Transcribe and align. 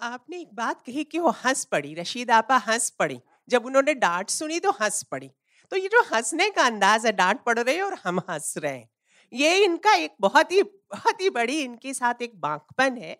आपने 0.00 0.40
एक 0.40 0.54
बात 0.54 0.80
कही 0.82 1.04
कि 1.04 1.18
वो 1.18 1.30
हंस 1.44 1.64
पड़ी, 1.64 1.94
रशीद 1.94 2.30
आपा 2.30 2.56
हंस 2.56 2.88
पड़ी। 2.90 3.20
जब 3.48 3.66
उन्होंने 3.66 3.94
डांट 3.94 4.30
सुनी 4.30 4.58
तो 4.60 4.70
हंस 4.70 5.02
पड़ी। 5.02 5.30
तो 5.72 5.76
ये 5.76 5.88
जो 5.88 6.02
हंसने 6.12 6.48
का 6.50 6.62
अंदाज 6.62 7.06
है, 7.06 7.12
डांट 7.12 7.42
पड़ 7.44 7.58
रही 7.58 7.76
है 7.76 7.82
और 7.82 7.94
हम 8.04 8.18
हंस 8.20 8.54
रहे 8.58 8.72
हैं। 8.72 8.88
ये 9.32 9.64
इनका 9.64 9.94
एक 9.94 10.14
बहुत 10.20 10.52
ही 10.52 10.62
बहुत 10.62 11.20
ही 11.20 11.30
बड़ी 11.30 11.60
इनके 11.60 11.94
साथ 11.94 12.22
एक 12.22 12.40
बांकपन 12.40 12.96
है 12.96 13.16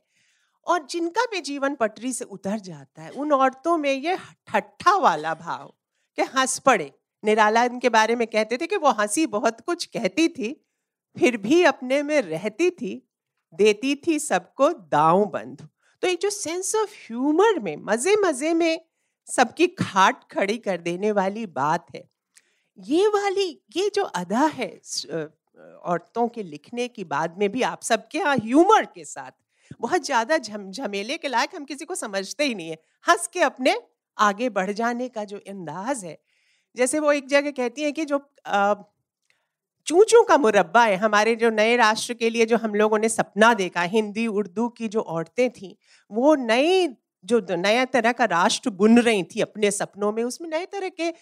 और 0.66 0.86
जिनका 0.86 1.24
भी 1.24 1.40
जीवन 1.40 1.74
पटरी 1.74 2.12
से 2.12 2.24
उतर 2.24 2.58
जाता 2.58 3.02
है, 3.02 3.10
उन 3.10 3.32
औरतों 3.32 3.76
में 3.78 3.92
ये 3.92 4.16
ठट्ठा 4.46 4.96
वाला 4.96 5.34
भाव 5.34 5.74
कि 6.18 6.22
हंस 6.36 6.58
पड़े। 6.58 6.92
निराला 7.24 7.64
इनके 7.64 7.88
बारे 7.88 8.16
में 8.16 8.26
कहते 8.26 8.56
थे 8.56 8.66
कि 8.66 8.76
वो 8.76 8.90
हँसी 8.90 9.26
बहुत 9.26 9.60
कुछ 9.60 9.84
कहती 9.84 10.28
थी, 10.28 10.52
फिर 11.16 11.36
भी 11.36 11.62
अपने 11.64 12.02
में 12.02 12.20
रहती 12.22 12.70
थी, 12.70 13.08
देती 13.54 13.94
थी 14.06 14.18
सबको 14.18 14.68
दाव 14.68 15.24
बंद 15.24 15.68
तो 16.02 16.08
एक 16.08 16.20
जो 16.20 16.30
सेंस 16.30 16.74
ऑफ़ 16.76 16.90
ह्यूमर 16.96 17.58
में 17.60 17.76
मज़े 17.82 18.14
मज़े 18.16 18.52
में 18.54 18.80
सबकी 19.28 19.66
खाट 19.68 20.24
खड़ी 20.32 20.56
कर 20.58 20.80
देने 20.80 21.12
वाली 21.12 21.46
बात 21.48 21.86
है। 21.94 22.02
ये 22.78 23.06
वाली, 23.08 23.48
ये 23.76 23.90
जो 23.94 24.02
अदा 24.02 24.44
है 24.54 24.68
औरतों 25.84 26.26
के 26.28 26.42
लिखने 26.42 26.86
की 26.88 27.04
बाद 27.06 27.36
में 27.38 27.50
भी 27.52 27.62
आप 27.64 27.82
सबके 27.82 28.18
यहाँ 28.18 28.36
ह्यूमर 28.36 28.84
के 28.94 29.04
साथ 29.04 29.30
बहुत 29.80 30.04
ज़्यादा 30.04 30.38
झम, 30.38 30.70
झमेले 30.70 31.16
के 31.18 31.28
लायक 31.28 31.54
हम 31.54 31.64
किसी 31.64 31.84
को 31.84 31.94
समझते 31.94 32.44
ही 32.44 32.54
नहीं 32.54 32.68
है। 32.70 32.76
हंस 33.06 33.26
के 33.26 33.40
अपने 33.42 33.76
आगे 34.16 34.48
बढ़ 34.50 34.70
जाने 34.72 35.08
का 35.08 35.24
जो 35.24 35.36
अंदाज 35.38 36.04
है, 36.04 36.18
जैसे 36.76 36.98
वो 36.98 37.12
एक 37.12 37.28
जगह 37.28 37.50
कहती 37.52 37.82
हैं 37.82 37.92
कि 37.92 38.04
जो 38.04 38.18
चूचू 39.86 40.22
का 40.22 40.36
मुरब्बा 40.38 40.84
है। 40.84 40.96
हमारे 40.96 41.34
जो 41.36 41.50
नए 41.50 41.76
राष्ट्र 41.76 42.14
के 42.14 42.30
लिए 42.30 42.46
जो 42.46 42.56
हम 42.56 42.74
लोगों 42.74 42.98
ने 42.98 43.08
सपना 43.08 43.52
देखा 43.54 43.82
हिंदी 43.84 44.26
उर्दू 44.28 44.68
की 44.68 44.88
जो 44.88 45.00
औरतें 45.00 45.50
थी 45.50 45.76
वो 46.10 46.34
नई 46.36 46.88
जो 47.24 47.40
नया 47.52 47.84
तरह 47.86 48.12
का 48.12 48.24
राष्ट्र 48.26 48.70
बुन 48.72 48.98
रही 49.00 49.22
थी 49.24 49.40
अपने 49.40 49.70
सपनों 49.70 50.12
में 50.12 50.22
उसमें 50.24 50.48
नए 50.50 50.66
तरह 50.66 50.88
के 50.90 51.12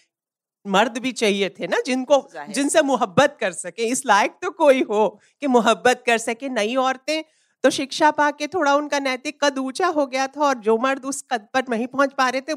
मर्द 0.67 0.99
भी 0.99 1.13
चाहिए 1.13 1.49
थे 1.51 1.67
ना 1.67 1.81
जिनको 1.87 2.23
जिनसे 2.35 2.83
मोहब्बत 2.85 3.37
कर 3.41 3.53
सके। 3.53 3.89
इस 3.89 4.05
लायक 4.07 4.39
तो 4.43 4.51
कोई 4.53 4.83
हो 4.83 5.09
कि 5.43 5.47
मोहब्बत 5.49 6.03
कर 6.07 6.19
सके। 6.19 6.49
नई 6.51 6.77
औरतें 6.79 7.23
तो 7.65 7.71
शिक्षा 7.71 8.11
पा 8.13 8.31
के 8.33 8.47
थोड़ा 8.47 8.75
उनका 8.75 8.99
नैतिक 9.01 9.45
कद 9.45 9.59
ऊँचा 9.59 9.87
हो 9.89 10.07
गया 10.07 10.27
था 10.29 10.45
और 10.45 10.59
जो 10.61 10.77
मर्द 10.79 11.05
उस 11.05 11.23
कद 11.31 11.47
पर 11.55 11.65
नहीं 11.69 11.87
पहुँच 11.89 12.13
पा 12.19 12.29
रहे 12.29 12.41
थे 12.41 12.55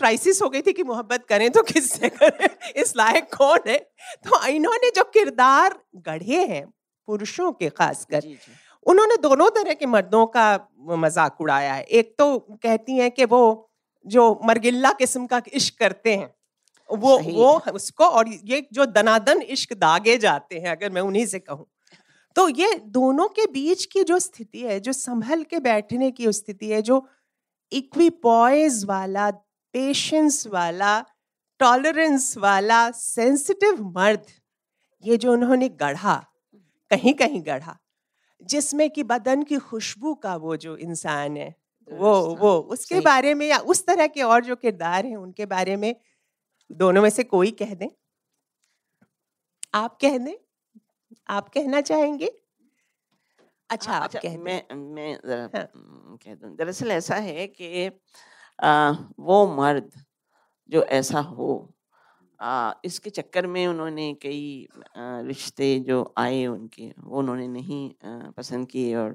क्राइसिस 0.00 0.42
हो 0.42 0.48
गई 0.48 0.62
थी 0.62 0.72
कि 0.72 0.82
मोहब्बत 0.84 1.24
करें 1.28 1.50
तो 1.52 1.62
किससे 1.64 2.08
करें? 2.10 2.48
इस 2.76 2.96
लायक 2.96 3.28
कौन 3.34 3.68
है? 3.68 3.78
तो 4.24 4.46
इन्होंने 4.48 4.90
जो 4.96 5.04
किरदार 5.14 5.78
गढ़े 6.06 6.44
हैं 6.46 6.66
पुरुषों 7.08 7.52
के 7.52 7.68
खासकर 7.70 8.28
उन्होंने 8.86 9.16
दोनों 9.22 9.48
तरह 9.52 9.74
के 9.74 9.86
मर्दों 9.88 10.26
का 10.28 10.44
मज़ाक 10.98 11.40
उड़ाया 11.40 11.72
है। 11.74 11.82
एक 11.82 12.14
तो 12.18 12.38
कहती 12.38 12.96
हैं 12.96 13.10
कि 13.10 13.24
वो 13.26 13.40
जो 14.06 14.22
मरगिल्ला 14.44 14.92
किस्म 14.94 15.26
का 15.26 15.40
इश्क 15.54 15.78
करते 15.78 16.14
हैं 16.14 16.30
वो 16.90 17.18
वो 17.24 17.50
उसको 17.72 18.04
और 18.04 18.28
ये 18.44 18.66
जो 18.72 18.86
दनादन 18.88 19.42
इश्क 19.48 19.72
दागे 19.76 20.16
जाते 20.18 20.58
हैं 20.58 20.70
अगर 20.70 20.90
मैं 20.92 21.02
उन्हीं 21.02 21.26
से 21.26 21.38
कहूँ। 21.40 21.66
तो 22.36 22.48
ये 22.50 22.74
दोनों 22.88 23.28
के 23.30 23.46
बीच 23.52 23.84
की 23.92 24.02
जो 24.04 24.18
स्थिति 24.20 24.62
है 24.62 24.78
जो 24.80 24.92
संभल 24.94 25.42
के 25.44 25.58
बैठने 25.60 26.10
की 26.10 26.32
स्थिति 26.32 26.70
है 26.70 26.80
जो 26.82 27.06
इक्विपॉइज 27.72 28.84
वाला 28.86 29.30
पेशेंस 29.74 30.46
वाला 30.46 31.00
टॉलरेंस 31.60 32.36
वाला 32.38 32.80
सेंसिटिव 32.92 33.82
मर्द 33.96 34.26
ये 35.04 35.16
जो 35.16 35.32
उन्होंने 35.32 35.68
गढ़ा 35.80 36.16
कहीं 36.90 37.14
कहीं 37.14 37.42
गढ़ा 37.46 37.76
जिसमें 38.48 38.88
कि 38.90 39.02
बदन 39.04 39.42
की 39.42 39.58
खुशबू 39.60 40.14
का 40.16 40.36
वो 40.36 40.56
जो 40.56 40.76
इंसान 40.78 41.36
है 41.36 41.54
वो 41.88 42.12
वो 42.36 42.56
उसके 42.74 43.00
बारे 43.00 43.34
में 43.34 43.46
या 43.48 43.58
उस 43.68 43.86
तरह 43.86 44.06
के 44.08 44.22
और 44.22 44.44
जो 44.44 44.56
किरदार 44.56 45.06
हैं 45.06 45.16
उनके 45.16 45.46
बारे 45.46 45.76
में 45.76 45.94
दोनों 46.70 47.02
में 47.02 47.10
से 47.10 47.24
कोई 47.24 47.50
कह 47.52 47.74
दें? 47.74 47.88
आप 49.74 49.98
कह 50.00 50.18
दें? 50.18 50.34
आप 51.28 51.48
कहना 51.48 51.80
चाहेंगे? 51.82 52.30
अच्छा 53.70 53.92
आप 53.94 54.14
अच्छा, 54.14 54.20
कह 54.22 54.36
मैं 54.38 54.62
मैं 54.74 55.12
हाँ। 55.54 55.66
कह 56.16 56.34
दूँ। 56.34 56.54
दरअसल 56.56 56.90
ऐसा 56.92 57.14
है 57.18 57.46
कि 57.48 57.90
वो 59.18 59.46
मर्द 59.56 59.90
जो 60.68 60.82
ऐसा 60.82 61.20
हो 61.20 61.50
आ, 62.40 62.72
इसके 62.84 63.10
चक्कर 63.10 63.46
में 63.46 63.66
उन्होंने 63.66 64.14
कई 64.14 64.68
रिश्ते 64.98 65.78
जो 65.80 66.14
आए 66.18 66.46
उनके 66.46 66.92
वो 66.98 67.18
उन्होंने 67.18 67.48
नहीं 67.48 67.90
आ, 68.04 68.30
पसंद 68.30 68.68
किए 68.68 68.94
और 68.96 69.14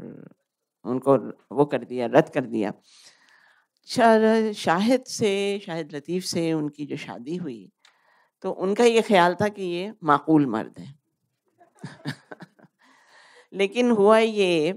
उनको 0.85 1.17
वो 1.51 1.65
कर 1.65 1.83
दिया 1.85 2.07
रद्द 2.07 2.29
कर 2.29 2.45
दिया। 2.45 2.73
शाहिद 4.53 5.03
से 5.07 5.31
शाहिद 5.59 5.95
लतीफ़ 5.95 6.25
से 6.25 6.51
उनकी 6.53 6.85
जो 6.85 6.97
शादी 6.97 7.35
हुई 7.35 7.71
तो 8.43 8.51
उनका 8.51 8.83
ये 8.83 9.01
ख्याल 9.01 9.35
था 9.35 9.47
कि 9.49 9.63
ये 9.63 9.93
माकूल 10.03 10.45
मर्द 10.47 10.79
है। 10.79 10.95
लेकिन 13.53 13.91
हुआ 13.91 14.17
ये 14.19 14.73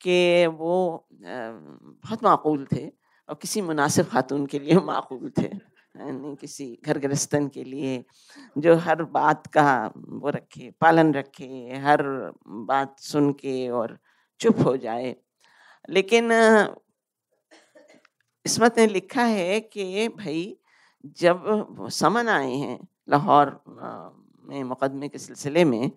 कि 0.00 0.46
वो 0.46 0.74
बहुत 1.22 2.24
माकूल 2.24 2.66
थे। 2.72 2.86
और 3.28 3.34
किसी 3.42 3.60
मुनासिब 3.62 4.06
खातून 4.06 4.46
के 4.46 4.58
लिए 4.58 4.74
माकूल 4.76 5.30
थे 5.38 5.48
नहीं? 5.96 6.34
किसी 6.36 6.66
घर 6.86 6.98
गृहस्थन 6.98 7.46
के 7.48 7.64
लिए 7.64 8.04
जो 8.58 8.74
हर 8.76 9.02
बात 9.04 9.46
का 9.46 9.92
वो 9.96 10.30
रखे, 10.30 10.70
पालन 10.80 11.12
रखे, 11.14 11.80
हर 11.84 12.02
बात 12.46 12.98
सुन 13.00 13.32
के 13.32 13.68
और 13.70 13.98
चुप 14.40 14.60
हो 14.66 14.76
जाए। 14.76 15.14
लेकिन 15.90 16.30
इसमत 18.46 18.78
ने 18.78 18.86
लिखा 18.86 19.22
है 19.22 19.60
कि 19.60 20.08
भाई, 20.08 20.56
जब 21.04 21.88
समन 21.92 22.28
आए 22.28 22.52
हैं 22.52 22.78
लाहौर 23.08 23.60
में 24.48 24.62
मुकदमे 24.64 25.08
के 25.08 25.18
सिलसिले 25.18 25.64
में 25.64 25.90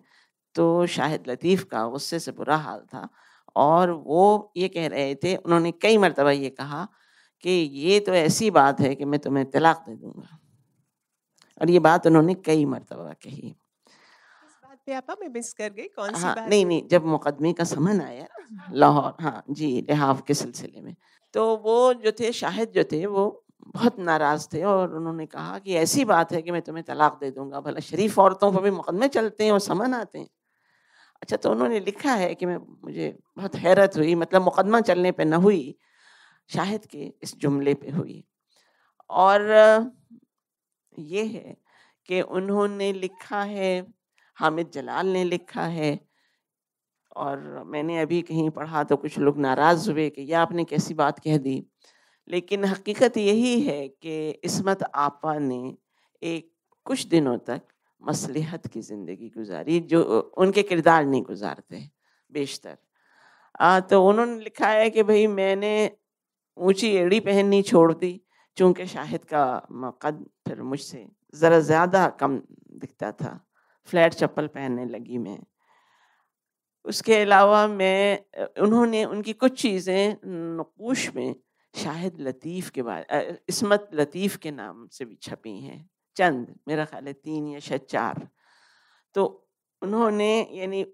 तो 0.54 0.86
शाहिद 0.86 1.28
लतीफ़ 1.28 1.64
का 1.64 1.86
गुस्से 1.88 2.18
से 2.18 2.32
बुरा 2.32 2.56
हाल 2.56 2.80
था 2.94 3.08
और 3.56 3.90
वो 3.90 4.52
ये 4.56 4.68
कह 4.68 4.86
रहे 4.88 5.14
थे, 5.14 5.34
उन्होंने 5.36 5.72
कई 5.72 5.98
मरतबा 5.98 6.30
ये 6.30 6.50
कहा 6.50 6.86
कि 7.42 7.50
ये 7.50 8.00
तो 8.00 8.14
ऐसी 8.14 8.50
बात 8.50 8.80
है 8.80 8.94
कि 8.94 9.04
मैं 9.04 9.20
तुम्हें 9.20 9.50
तलाक 9.50 9.84
दे 9.88 9.94
दूँगा। 9.94 10.38
और 11.60 11.70
ये 11.70 11.78
बात 11.78 12.06
उन्होंने 12.06 12.34
कई 12.34 12.64
मरतबा 12.64 13.12
कही। 13.12 13.54
मैं 15.20 15.28
मिस 15.28 15.52
कर 15.52 15.68
गई 15.68 15.88
कौन 15.88 16.12
सी 16.12 16.18
हाँ 16.18 16.34
बात 16.34 16.48
नहीं 16.48 16.66
नहीं 16.66 16.88
जब 16.88 17.04
मुकदमे 17.04 17.52
का 17.52 17.64
समन 17.64 18.00
आया 18.00 18.26
लाहौर 18.72 19.22
हाँ 19.22 19.42
जी 19.50 19.66
लिहाफ 19.80 20.22
के 20.26 20.34
सिलसिले 20.34 20.80
में। 20.80 20.94
तो 21.32 21.56
वो 21.56 21.94
जो 21.94 22.12
थे 22.12 22.32
शाहिद 22.32 22.70
जो 22.70 22.84
थे 22.84 23.06
वो 23.06 23.44
बहुत 23.66 23.98
नाराज़ 23.98 24.48
थे 24.54 24.62
और 24.62 24.94
उन्होंने 24.94 25.26
कहा 25.26 25.58
कि 25.58 25.74
ऐसी 25.74 26.04
बात 26.04 26.32
है 26.32 26.42
कि 26.42 26.50
मैं 26.50 26.62
तुम्हें 26.62 26.84
तलाक 26.84 27.18
दे 27.20 27.30
दूँगा 27.30 27.60
भला 27.60 27.80
शरीफ 27.80 28.18
औरतों 28.18 28.52
पर 28.52 28.62
भी 28.62 28.70
मुकदमे 28.70 29.08
चलते 29.08 29.44
हैं 29.44 29.52
और 29.52 29.60
समन 29.60 29.94
आते 29.94 30.18
हैं। 30.18 30.28
अच्छा 31.22 31.36
तो 31.36 31.50
उन्होंने 31.50 31.80
लिखा 31.80 32.14
है 32.14 32.34
कि 32.34 32.46
मैं 32.46 32.56
मुझे 32.84 33.18
बहुत 33.36 33.54
हैरत 33.54 33.96
हुई 33.96 34.14
मतलब 34.14 34.42
मुकदमा 34.42 34.80
चलने 34.80 35.12
पे 35.12 35.24
न 35.24 35.32
हुई 35.34 35.76
शाहिद 36.50 36.84
के 36.86 37.12
इस 37.22 37.36
जुमले 37.38 37.74
पे 37.74 37.90
हुई। 37.90 38.22
और 39.10 39.42
ये 40.92 41.24
है 41.26 41.56
कि 42.08 42.20
उन्होंने 42.20 42.92
लिखा 42.94 43.42
है, 43.44 43.86
हामिद 44.38 44.70
जलाल 44.70 45.06
ने 45.08 45.24
लिखा 45.24 45.64
है, 45.64 45.98
और 47.16 47.62
मैंने 47.66 47.98
अभी 48.00 48.20
कहीं 48.22 48.48
पढ़ा 48.50 48.82
तो 48.84 48.96
कुछ 48.96 49.18
लोग 49.18 49.38
नाराज़ 49.40 49.90
हुए 49.90 50.08
कि 50.10 50.22
यह 50.22 50.40
आपने 50.40 50.64
कैसी 50.64 50.94
बात 50.94 51.18
कह 51.18 51.38
दी। 51.38 51.62
लेकिन 52.28 52.64
हकीकत 52.64 53.16
यही 53.16 53.60
है 53.62 53.86
कि 53.88 54.28
इसमत 54.44 54.82
आपा 54.96 55.38
ने 55.38 55.76
एक 56.22 56.50
कुछ 56.86 57.06
दिनों 57.06 57.36
तक 57.46 57.62
मसलहत 58.02 58.66
की 58.66 58.80
ज़िंदगी 58.82 59.28
गुजारी, 59.28 59.78
जो 59.80 60.02
उनके 60.38 60.62
किरदार 60.62 61.04
नहीं 61.06 61.22
गुजारते, 61.22 61.82
बेशतर। 62.30 62.76
तो 63.90 64.02
उन्होंने 64.08 64.38
लिखा 64.40 64.68
है 64.68 64.90
कि 64.90 65.02
भाई 65.02 65.26
मैंने 65.28 65.72
ऊँची 66.58 66.88
एड़ी 66.96 67.20
पहननी 67.20 67.62
छोड़ 67.62 67.92
दी, 67.92 68.20
चूँकि 68.56 68.86
शाहिद 68.86 69.24
का 69.32 69.44
कद 70.02 70.24
फिर 70.48 70.62
मुझसे 70.62 71.06
ज़रा 71.34 71.58
ज़्यादा 71.60 72.06
कम 72.20 72.36
दिखता 72.80 73.10
था। 73.12 73.38
फ्लैट 73.88 74.14
चप्पल 74.14 74.46
पहनने 74.46 74.84
लगी 74.86 75.18
मैं। 75.18 75.38
उसके 76.84 77.14
अलावा 77.22 77.66
मैं, 77.68 78.18
उन्होंने 78.62 79.04
उनकी 79.04 79.32
कुछ 79.34 79.60
चीज़ें 79.60 80.16
नकूश 80.58 81.08
में 81.14 81.34
शाहिद 81.74 82.20
लतीफ़ 82.20 82.70
के 82.70 82.82
बारे 82.82 83.38
इसमत 83.48 83.88
लतीफ़ 83.94 84.36
के 84.38 84.50
नाम 84.50 84.86
से 84.92 85.04
भी 85.04 85.16
छपी 85.22 85.58
हैं। 85.60 85.88
चंद, 86.16 86.54
मेरा 86.68 86.84
ख्याल 86.84 87.06
है 87.06 87.12
तीन 87.12 87.48
या 87.48 87.58
शायद 87.60 87.86
चार। 87.90 88.28
तो 89.14 89.24
उन्होंने, 89.82 90.30
यानी 90.52 90.84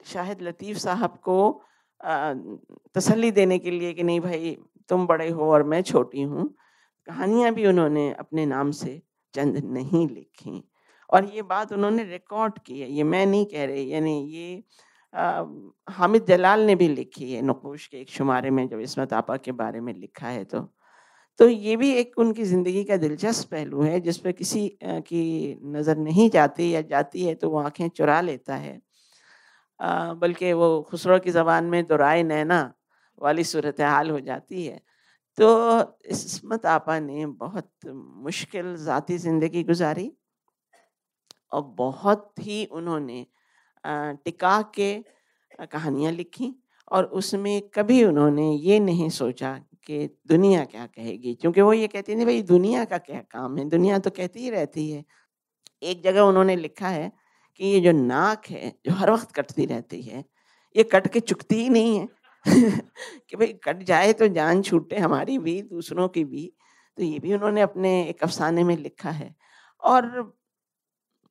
शाहिद 0.00 0.42
लतीफ़ 0.42 0.78
साहब 0.78 1.18
को 1.24 1.38
तसल्ली 2.94 3.30
देने 3.32 3.58
के 3.58 3.70
लिए 3.70 3.92
कि 3.94 4.02
नहीं 4.02 4.20
भाई 4.20 4.56
तुम 4.90 5.06
बड़े 5.06 5.28
हो 5.30 5.50
और 5.52 5.62
मैं 5.64 5.82
छोटी 5.84 6.22
हूँ। 6.22 6.46
कहानियाँ 7.08 7.52
भी 7.54 7.66
उन्होंने 7.66 8.10
अपने 8.14 8.46
नाम 8.46 8.70
से 8.72 9.00
चंद 9.34 9.56
नहीं 9.66 10.06
लिखी। 10.08 10.62
और 11.10 11.24
ये 11.26 11.42
बात 11.44 11.72
उन्होंने 11.72 12.04
रिकॉर्ड 12.04 12.58
की 12.66 12.80
है। 12.80 12.90
ये 12.90 13.02
मैं 13.04 13.24
नहीं 13.26 13.44
कह 13.46 13.64
रही 13.66 13.92
यानी 13.92 14.18
ये 14.30 14.62
आ, 15.14 15.44
हामिद 15.88 16.24
जलाल 16.26 16.60
ने 16.60 16.74
भी 16.74 16.88
लिखी 16.88 17.32
है 17.32 17.42
नकोश 17.42 17.86
के 17.86 18.00
एक 18.00 18.10
शुमारे 18.10 18.50
में 18.50 18.66
जब 18.68 18.80
इसमत 18.80 19.12
आपा 19.12 19.36
के 19.38 19.52
बारे 19.54 19.80
में 19.80 19.92
लिखा 19.94 20.28
है 20.28 20.44
तो। 20.44 20.60
तो 21.40 21.48
ये 21.48 21.76
भी 21.76 21.92
एक 21.94 22.18
उनकी 22.18 22.44
ज़िंदगी 22.44 22.82
का 22.84 22.96
दिलचस्प 22.96 23.50
पहलू 23.50 23.82
है 23.82 24.00
जिस 24.00 24.18
पर 24.18 24.32
किसी 24.32 24.68
की 24.82 25.22
नज़र 25.66 25.96
नहीं 25.98 26.28
जाती 26.30 26.70
या 26.74 26.80
जाती 26.84 27.24
है 27.24 27.34
तो 27.34 27.50
वो 27.50 27.58
आँखें 27.60 27.88
चुरा 27.90 28.20
लेता 28.20 28.56
है। 28.56 28.80
बल्कि 30.16 30.52
वो 30.54 30.80
खुसरो 30.90 31.18
की 31.18 31.30
ज़बान 31.30 31.64
में 31.66 31.84
दुराए 31.86 32.22
नैना 32.24 32.60
वाली 33.18 33.44
सूरत 33.44 33.80
हाल 33.80 34.10
हो 34.10 34.20
जाती 34.22 34.64
है। 34.66 34.80
तो 35.38 35.98
इसमत 36.06 36.66
आपा 36.66 36.98
ने 37.00 37.26
बहुत 37.38 37.70
मुश्किल 38.24 38.74
ज़ाती 38.76 39.18
ज़िंदगी 39.18 39.62
गुजारी 39.64 40.10
और 41.52 41.62
बहुत 41.76 42.32
ही 42.40 42.64
उन्होंने 42.66 43.26
टिका 43.84 44.60
के 44.74 44.94
कहानियाँ 45.62 46.12
लिखी 46.12 46.54
और 46.90 47.04
उसमें 47.14 47.60
कभी 47.74 48.02
उन्होंने 48.04 48.50
ये 48.52 48.78
नहीं 48.80 49.08
सोचा 49.10 49.52
कि 49.86 50.06
दुनिया 50.28 50.64
क्या 50.64 50.86
कहेगी, 50.86 51.34
क्योंकि 51.34 51.60
वो 51.60 51.72
ये 51.72 51.86
कहती 51.86 52.14
नहीं 52.14 52.26
भाई, 52.26 52.42
दुनिया 52.44 52.84
का 52.84 52.98
क्या 52.98 53.20
काम 53.22 53.56
है? 53.58 53.68
दुनिया 53.68 53.98
तो 53.98 54.10
कहती 54.10 54.40
ही 54.40 54.50
रहती 54.50 54.90
है। 54.90 55.04
एक 55.82 56.02
जगह 56.02 56.20
उन्होंने 56.22 56.56
लिखा 56.56 56.88
है 56.88 57.10
कि 57.60 57.64
ये 57.64 57.80
जो 57.80 57.92
नाक 57.92 58.46
है, 58.46 58.72
जो 58.86 58.92
हर 58.92 59.10
वक्त 59.10 59.32
कटती 59.32 59.66
रहती 59.66 60.00
है, 60.02 60.24
ये 60.74 60.82
कट 60.84 61.06
के 61.12 61.20
चुकती 61.22 61.56
ही 61.56 61.68
नहीं 61.68 61.98
है। 61.98 62.08
कि 63.30 63.36
भाई 63.36 63.52
कट 63.64 63.82
जाए 63.84 64.12
तो 64.12 64.28
जान 64.30 64.62
छूटे 64.62 64.98
हमारी 64.98 65.38
भी 65.38 65.60
दूसरों 65.64 66.08
की 66.08 66.24
भी। 66.24 66.52
तो 66.98 67.02
ये 67.02 67.18
भी 67.18 67.34
उन्होंने 67.34 67.60
अपने 67.60 68.00
एक 68.04 68.22
अफसाने 68.22 68.64
में 68.64 68.76
लिखा 68.76 69.10
है। 69.12 69.34
और 69.82 70.06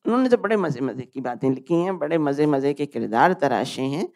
उन्होंने 0.05 0.29
तो 0.29 0.37
बड़े 0.37 0.57
मज़े 0.57 0.81
मज़े 0.81 1.05
की 1.05 1.21
बातें 1.21 1.49
लिखी 1.51 1.75
हैं 1.75 1.97
बड़े 1.99 2.17
मज़े 2.19 2.45
मज़े 2.47 2.73
के 2.73 2.85
किरदार 2.85 3.33
तराशे 3.33 3.81
हैं। 3.83 4.07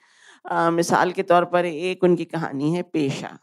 आ, 0.45 0.69
मिसाल 0.71 1.11
के 1.11 1.23
तौर 1.23 1.45
पर 1.45 1.65
एक 1.65 2.03
उनकी 2.03 2.25
कहानी 2.25 2.73
है 2.73 2.81
पेशा। 2.93 3.37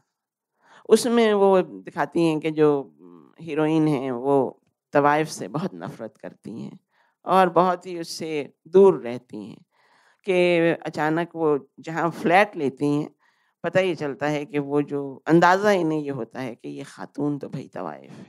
उसमें 0.88 1.32
वो 1.34 1.60
दिखाती 1.62 2.26
हैं 2.26 2.38
कि 2.40 2.50
जो 2.52 2.68
हीरोइन 3.40 3.88
हैं 3.88 4.10
वो 4.12 4.36
तवाइफ 4.94 5.28
से 5.28 5.48
बहुत 5.48 5.72
नफ़रत 5.76 6.14
करती 6.18 6.60
हैं 6.62 6.78
और 7.26 7.48
बहुत 7.50 7.86
ही 7.86 7.98
उससे 8.00 8.30
दूर 8.68 9.00
रहती 9.02 9.44
हैं 9.44 9.58
कि 10.26 10.70
अचानक 10.86 11.30
वो 11.36 11.58
जहाँ 11.80 12.10
फ्लैट 12.12 12.56
लेती 12.56 12.92
हैं 12.94 13.08
पता 13.66 13.80
ही 13.80 13.94
चलता 13.96 14.26
है 14.28 14.44
कि 14.44 14.58
वो 14.60 14.82
जो 14.84 15.02
अंदाज़ा 15.26 15.70
इन्हें 15.72 16.00
ये 16.00 16.10
होता 16.12 16.40
है 16.40 16.54
कि 16.54 16.68
ये 16.70 16.84
खातून 16.86 17.38
तो 17.38 17.48
भाई 17.48 17.68
तवाइफ 17.74 18.10
है। 18.10 18.26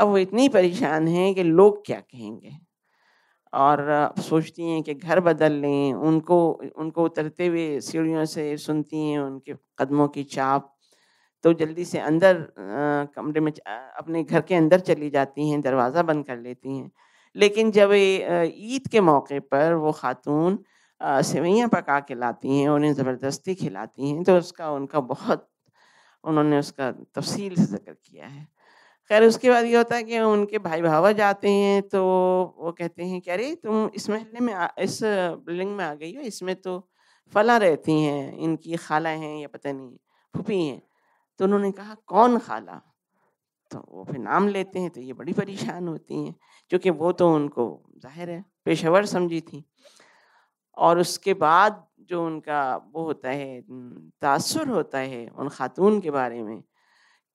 अब 0.00 0.08
वो 0.08 0.18
इतनी 0.18 0.48
परेशान 0.50 1.08
हैं 1.08 1.34
कि 1.34 1.42
लोग 1.44 1.84
क्या 1.86 2.00
कहेंगे? 2.00 2.56
और 3.52 4.12
सोचती 4.20 4.62
हैं 4.64 4.82
कि 4.82 4.94
घर 4.94 5.20
बदल 5.20 5.52
लें, 5.52 5.92
उनको 5.92 6.36
उनको 6.78 7.04
उतरते 7.04 7.46
हुए 7.46 7.80
सीढ़ियों 7.80 8.24
से 8.24 8.56
सुनती 8.58 8.98
हैं 9.04 9.18
उनके 9.20 9.54
कदमों 9.78 10.06
की 10.08 10.22
चाप। 10.26 10.74
तो 11.44 11.52
जल्दी 11.54 11.84
से 11.84 11.98
अंदर 12.00 12.46
कमरे 13.16 13.40
में 13.40 13.52
अपने 13.52 14.22
घर 14.24 14.40
के 14.40 14.54
अंदर 14.54 14.80
चली 14.80 15.10
जाती 15.10 15.48
हैं, 15.50 15.60
दरवाज़ा 15.60 16.02
बंद 16.02 16.24
कर 16.26 16.38
लेती 16.38 16.76
हैं। 16.76 16.90
लेकिन 17.36 17.70
जब 17.70 17.90
ईद 17.92 18.88
के 18.92 19.00
मौके 19.02 19.40
पर 19.40 19.74
वो 19.76 19.92
खातून 19.92 20.58
सेवैयाँ 21.00 21.68
पका 21.68 21.98
के 22.00 22.14
लाती 22.14 22.58
हैं 22.58 22.68
उन्हें 22.68 22.92
ज़बरदस्ती 22.94 23.54
खिलाती 23.54 24.10
हैं 24.10 24.24
तो 24.24 24.36
उसका 24.38 24.70
उनका 24.72 25.00
बहुत 25.12 25.48
उन्होंने 26.24 26.58
उसका 26.58 26.90
तफसील 27.14 27.54
से 27.56 27.64
ज़िक्र 27.66 27.92
किया 27.94 28.26
है। 28.26 28.46
खैर 29.10 29.24
उसके 29.24 29.50
बाद 29.50 29.64
ये 29.64 29.76
होता 29.76 29.96
है 29.96 30.02
कि 30.04 30.18
उनके 30.20 30.58
भाई 30.60 30.82
भावा 30.82 31.12
जाते 31.12 31.50
हैं 31.50 31.80
तो 31.88 32.02
वो 32.58 32.72
कहते 32.72 33.04
हैं 33.04 33.20
कि 33.20 33.30
अरे 33.30 33.54
तुम 33.54 33.90
इस 33.94 34.08
महल्ले 34.10 34.40
में 34.40 34.52
आ, 34.54 34.68
इस 34.78 35.00
बिल्डिंग 35.02 35.76
में 35.76 35.84
आ 35.84 35.94
गई 35.94 36.14
हो 36.16 36.22
इसमें 36.22 36.54
तो 36.56 36.78
फला 37.32 37.56
रहती 37.58 38.00
हैं 38.02 38.36
इनकी 38.38 38.76
खाला 38.78 39.08
हैं 39.08 39.36
या 39.38 39.48
पता 39.48 39.72
नहीं 39.72 39.96
फूफी 40.34 40.66
हैं। 40.66 40.80
तो 41.40 41.44
उन्होंने 41.44 41.70
कहा 41.72 41.94
कौन 42.06 42.38
खाला? 42.38 42.80
तो 43.70 43.84
वो 43.88 44.04
फिर 44.04 44.18
नाम 44.18 44.48
लेते 44.48 44.78
हैं 44.78 44.90
तो 44.90 45.00
ये 45.00 45.12
बड़ी 45.12 45.32
परेशान 45.32 45.88
होती 45.88 46.24
हैं 46.24 46.34
क्योंकि 46.70 46.90
वो 46.92 47.12
तो 47.12 47.32
उनको 47.34 47.66
ज़ाहिर 48.02 48.30
है 48.30 48.44
पेशेवर 48.64 49.06
समझी 49.06 49.40
थी। 49.42 49.64
और 50.76 50.98
उसके 50.98 51.34
बाद 51.34 51.84
जो 52.10 52.24
उनका 52.26 52.76
वो 52.92 53.04
होता 53.04 53.30
है 53.30 53.60
तासर 54.22 54.68
होता 54.68 54.98
है 54.98 55.26
उन 55.28 55.48
खातून 55.48 56.00
के 56.00 56.10
बारे 56.10 56.42
में 56.42 56.62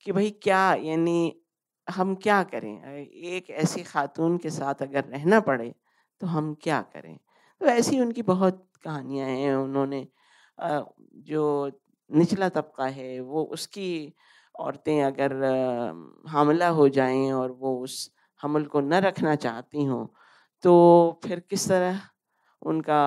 कि 0.05 0.11
भाई 0.11 0.29
क्या 0.43 0.73
यानी 0.75 1.33
हम 1.87 2.15
क्या 2.15 2.41
करें? 2.43 3.05
एक 3.07 3.49
ऐसी 3.51 3.83
खातून 3.83 4.37
के 4.37 4.49
साथ 4.49 4.81
अगर 4.81 5.03
रहना 5.05 5.39
पड़े 5.39 5.73
तो 6.21 6.27
हम 6.27 6.53
क्या 6.63 6.81
करें? 6.93 7.17
तो 7.61 7.65
ऐसी 7.65 7.99
उनकी 8.01 8.21
बहुत 8.21 8.67
कहानियाँ 8.83 9.27
हैं। 9.29 9.55
उन्होंने 9.55 10.07
जो 11.27 11.71
निचला 12.11 12.49
तबका 12.49 12.85
है 12.87 13.19
वो 13.21 13.43
उसकी 13.53 14.13
औरतें 14.55 15.03
अगर 15.03 15.33
हमला 16.29 16.69
हो 16.69 16.89
जाएँ 16.89 17.31
और 17.33 17.51
वो 17.51 17.77
उस 17.83 18.11
हमल 18.41 18.65
को 18.65 18.81
न 18.81 18.93
रखना 19.01 19.35
चाहती 19.37 19.83
हों 19.85 20.05
तो 20.63 20.73
फिर 21.25 21.39
किस 21.49 21.67
तरह 21.69 21.99
उनका 22.65 22.99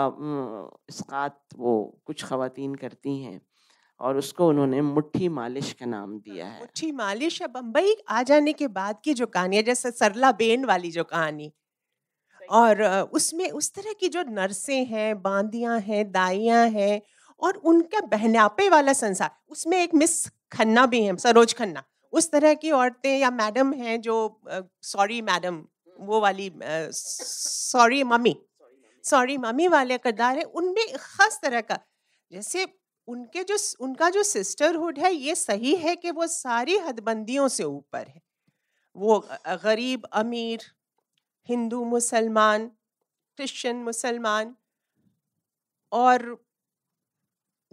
इसकात 0.90 1.40
वो 1.56 1.74
कुछ 2.06 2.24
ख़वातीन 2.24 2.74
करती 2.76 3.16
हैं 3.18 3.40
और 4.00 4.16
उसको 4.16 4.48
उन्होंने 4.48 4.80
मुट्ठी 4.82 5.28
मालिश 5.30 5.72
का 5.72 5.86
नाम 5.86 6.18
दिया 6.20 6.46
है। 6.46 6.60
मुट्ठी 6.60 6.90
मालिश 6.94 7.40
है 7.42 7.48
बम्बई 7.50 7.94
आ 8.08 8.22
जाने 8.24 8.52
के 8.52 8.68
बाद 8.74 9.00
की 9.04 9.14
जो 9.14 9.26
कहानी 9.28 9.56
है 9.56 9.62
जैसे 9.62 9.90
सरला 9.92 10.32
बेन 10.34 10.64
वाली 10.64 10.90
जो 10.90 11.04
कहानी। 11.06 11.52
और 12.42 12.82
उसमें 13.12 13.50
उस 13.50 13.72
तरह 13.74 13.92
की 13.92 14.08
जो 14.08 14.22
नर्सें 14.30 14.84
हैं 14.86 15.22
बांदियाँ 15.22 15.78
हैं 15.80 16.10
दाइयाँ 16.12 16.66
हैं 16.70 17.00
और 17.42 17.56
उनका 17.66 18.00
बहनापे 18.08 18.68
वाला 18.68 18.92
संसार 18.94 19.30
उसमें 19.50 19.76
एक 19.78 19.94
मिस 19.94 20.14
खन्ना 20.52 20.84
भी 20.86 21.02
है 21.02 21.16
सरोज 21.18 21.54
खन्ना। 21.54 21.82
उस 22.12 22.30
तरह 22.30 22.54
की 22.54 22.70
औरतें 22.72 23.18
या 23.18 23.30
मैडम 23.32 23.72
हैं 23.74 24.00
जो 24.00 24.16
सॉरी 24.84 25.20
मैडम 25.22 25.62
वो 25.96 26.20
वाली 26.20 26.50
सॉरी 26.92 28.02
मम्मी। 28.04 28.34
सॉरी, 29.08 29.36
मम्मी 29.38 29.68
वाले 29.68 29.98
किरदार 29.98 30.38
है, 30.38 30.44
उनमें 30.44 30.86
खास 30.96 31.38
तरह 31.42 31.60
का, 31.60 31.78
जैसे 32.30 32.66
उनके 33.08 33.42
जो 33.44 33.56
उनका 33.80 34.08
जो 34.10 34.22
सिस्टरहुड 34.22 34.98
है, 34.98 35.12
ये 35.12 35.34
सही 35.34 35.74
है 35.76 35.94
कि 35.96 36.10
वो 36.10 36.26
सारी 36.26 36.76
हदबंदियों 36.78 37.48
से 37.48 37.64
ऊपर 37.64 38.06
है। 38.08 38.20
वो 38.96 39.18
गरीब, 39.64 40.04
अमीर, 40.12 40.64
हिंदू, 41.48 41.84
मुसलमान, 41.84 42.66
क्रिश्चियन, 43.38 43.76
मुसलमान 43.76 44.54
और 45.92 46.36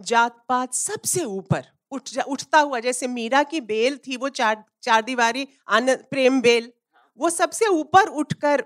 जात 0.00 0.44
पात 0.48 0.74
सबसे 0.74 1.24
ऊपर, 1.24 1.64
उठ 1.92 2.10
जा, 2.10 2.22
उठता 2.22 2.58
हुआ, 2.58 2.80
जैसे 2.80 3.06
मीरा 3.08 3.42
की 3.42 3.60
बेल 3.60 3.98
थी, 4.06 4.16
वो 4.16 4.28
चार 4.28 4.64
चार 4.82 5.02
दीवारी 5.02 5.46
आनंद, 5.68 6.04
प्रेम 6.10 6.40
बेल, 6.40 6.72
वो 7.20 7.30
सबसे 7.30 7.66
ऊपर 7.74 8.08
उठकर 8.14 8.64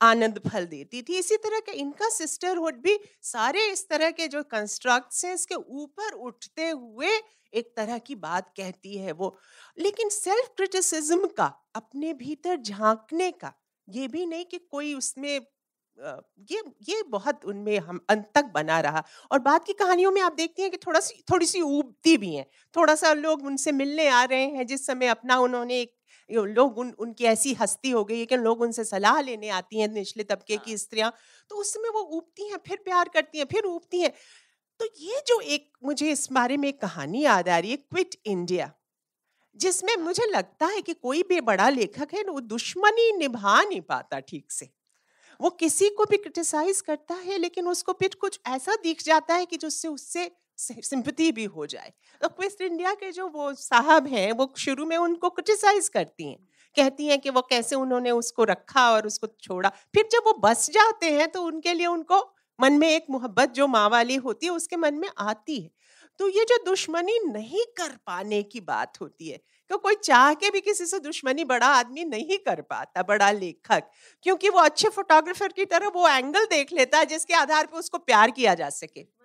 आनंद 0.00 0.40
फल 0.46 0.66
देती 0.66 1.02
थी। 1.02 1.18
इसी 1.18 1.36
तरह 1.36 1.60
के 1.60 1.72
इनका 1.74 2.08
सिस्टरहुड 2.08 2.80
भी 2.82 2.98
सारे 3.22 3.66
इस 3.70 3.88
तरह 3.88 4.10
के 4.10 4.28
जो 4.28 4.42
कंस्ट्रक्ट 4.44 5.24
हैं, 5.24 5.34
इसके 5.34 5.54
ऊपर 5.54 6.12
उठते 6.12 6.68
हुए 6.68 7.10
एक 7.52 7.72
तरह 7.76 7.98
की 7.98 8.14
बात 8.16 8.52
कहती 8.56 8.96
है 8.96 9.12
वो। 9.12 9.36
लेकिन 9.78 10.08
सेल्फ 10.08 10.52
क्रिटिसिज्म 10.56 11.26
का, 11.28 11.52
अपने 11.74 12.12
भीतर 12.14 12.56
झांकने 12.56 13.30
का, 13.32 13.52
ये 13.88 14.08
भी 14.08 14.26
नहीं 14.26 14.44
कि 14.44 14.58
कोई 14.70 14.94
उसमें 14.94 15.40
ये 16.50 16.62
ये 16.88 17.02
बहुत 17.08 17.44
उनमें 17.44 17.78
हम 17.78 18.00
अंत 18.10 18.30
तक 18.34 18.50
बना 18.54 18.78
रहा। 18.80 19.02
और 19.32 19.38
बाद 19.38 19.64
की 19.64 19.72
कहानियों 19.72 20.10
में 20.12 20.20
आप 20.22 20.32
देखती 20.32 20.62
हैं 20.62 20.70
कि 20.70 20.76
थोड़ा 20.76 21.00
सी, 21.00 21.22
थोड़ी 21.30 21.46
सी 21.46 21.60
उबती 21.60 22.16
भी 22.16 22.34
हैं। 22.34 22.44
थोड़ा 22.76 22.94
सा 22.94 23.12
लोग 23.12 23.44
उनसे 23.46 23.72
मिलने 23.72 24.08
आ 24.08 24.22
रहे 24.24 24.44
हैं, 24.46 24.66
जिस 24.66 24.86
समय 24.86 25.06
अपना 25.06 25.38
उन्होंने 25.38 25.80
एक 25.80 25.94
लोग 26.30 26.78
उन 26.78 26.92
उनकी 26.98 27.24
ऐसी 27.24 27.52
हस्ती 27.54 27.90
हो 27.90 28.04
गई 28.04 28.18
है 28.20 28.26
कि 28.26 28.36
लोग 28.36 28.60
उनसे 28.62 28.84
सलाह 28.84 29.20
लेने 29.20 29.48
आती 29.50 29.80
हैं 29.80 29.88
निचले 29.88 30.24
तबके 30.24 30.56
की 30.58 30.70
हाँ। 30.70 30.76
स्त्रियाँ 30.76 31.12
तो 31.50 31.56
उस 31.56 31.72
समय 31.74 31.90
वो 31.94 32.00
उबती 32.18 32.48
हैं 32.50 32.58
फिर 32.66 32.78
प्यार 32.84 33.08
करती 33.08 33.38
हैं 33.38 33.46
फिर 33.52 33.64
उबती 33.64 34.00
हैं। 34.00 34.12
तो 34.80 34.86
ये 35.00 35.22
जो 35.28 35.40
एक 35.42 35.70
मुझे 35.84 36.10
इस 36.12 36.28
बारे 36.32 36.56
में 36.56 36.68
एक 36.68 36.80
कहानी 36.82 37.22
याद 37.24 37.48
आ 37.48 37.58
रही 37.58 37.70
है 37.70 37.76
क्विट 37.78 38.14
इंडिया 38.26 38.72
जिसमें 39.56 39.96
मुझे 39.96 40.26
लगता 40.26 40.66
है 40.66 40.82
कि 40.82 40.94
कोई 40.94 41.22
भी 41.22 41.40
बड़ा 41.42 41.68
लेखक 41.70 42.14
है 42.14 42.22
वो 42.24 42.40
दुश्मनी 42.42 43.12
निभा 43.12 43.62
नहीं 43.62 43.80
पाता 43.82 44.20
ठीक 44.20 44.52
से। 44.52 44.70
वो 45.40 45.50
किसी 45.52 45.88
को 45.90 46.04
भी 46.04 46.16
क्रिटिसाइज 46.16 46.80
करता 46.82 47.14
है 47.16 47.38
लेकिन 47.38 47.68
उसको 47.68 47.92
फिर 47.92 48.16
कुछ 48.20 48.40
ऐसा 48.48 48.76
दिख 48.82 49.02
जाता 49.04 49.34
है 49.34 49.46
कि 49.46 49.56
जिससे 49.56 49.88
उससे 49.88 50.30
सिंपति 50.58 51.32
भी 51.32 51.44
हो 51.44 51.66
जाए। 51.66 51.92
तो 52.22 52.28
क्विस्ट 52.28 52.60
इंडिया 52.60 52.94
के 52.94 53.12
जो 53.12 53.28
वो 53.28 53.54
साहब 53.54 54.06
हैं, 54.06 54.32
वो 54.32 54.54
शुरू 54.58 54.86
में 54.86 54.96
उनको 54.96 55.30
क्रिटिसाइज 55.30 55.88
करती 55.88 56.24
हैं। 56.24 56.48
कहती 56.76 57.06
हैं 57.06 57.20
कि 57.20 57.30
वो 57.30 57.42
कैसे 57.42 57.76
उन्होंने 57.76 58.10
उसको 58.10 58.44
रखा 58.44 58.90
और 58.90 59.06
उसको 59.06 59.26
छोड़ा। 59.26 59.68
फिर 59.68 60.08
जब 60.12 60.22
वो 60.26 60.32
बस 60.32 60.70
जाते 60.70 61.10
हैं 61.10 61.28
तो 61.28 61.42
उनके 61.42 61.74
लिए 61.74 61.86
उनको 61.86 62.34
मन 62.60 62.72
में 62.72 62.88
एक 62.88 63.06
मोहब्बत 63.10 63.50
जो 63.50 63.66
माँ 63.66 63.88
वाली 63.90 64.16
होती 64.16 64.46
है, 64.46 64.52
उसके 64.52 64.76
मन 64.76 64.94
में 64.94 65.08
आती 65.18 65.60
है। 65.60 65.70
तो 66.18 66.28
ये 66.28 66.44
जो 66.44 66.56
दुश्मनी 66.64 67.18
नहीं 67.26 67.64
कर 67.76 67.88
पाने 68.06 68.42
की 68.42 68.60
बात 68.60 69.00
होती 69.00 69.28
है 69.28 69.36
कि 69.36 69.76
कोई 69.76 69.94
चाह 69.94 70.34
के 70.34 70.50
भी 70.50 70.60
किसी 70.60 70.86
से 70.86 70.98
दुश्मनी 70.98 71.44
बड़ा 71.44 71.66
आदमी 71.66 72.04
नहीं 72.04 72.38
कर 72.38 72.60
पाता, 72.60 73.02
बड़ा 73.02 73.30
लेखक। 73.30 73.82
क्योंकि 74.22 74.48
वो 74.48 74.60
अच्छे 74.60 74.88
फोटोग्राफर 74.88 75.48
की 75.48 75.64
तरह 75.64 75.88
वो 75.88 76.08
एंगल 76.08 76.44
देख 76.44 76.72
लेता 76.72 76.98
है, 76.98 77.06
जिसके 77.06 77.34
आधार 77.34 77.66
पर 77.66 77.78
उसको 77.78 77.98
प्यार 77.98 78.30
किया 78.30 78.54
जा 78.54 78.68
सके। 78.70 79.17